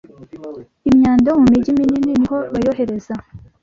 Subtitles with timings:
[0.89, 3.13] imyanda yo mu mijyi minini niho bayohereza